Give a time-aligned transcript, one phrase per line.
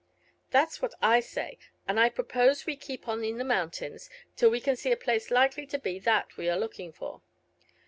[0.49, 4.49] "That's what I say, and I propose that we keep on in the mountains till
[4.49, 7.21] we can see a place likely to be that we are looking for."